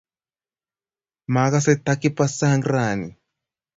[1.33, 3.11] Makase ta kipa sang' ranim